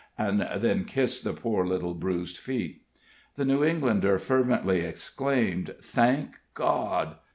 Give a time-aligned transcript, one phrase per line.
[0.17, 2.81] and then kissed the poor little bruised feet.
[3.35, 7.17] The New Englander fervently exclaimed, "Thank God!"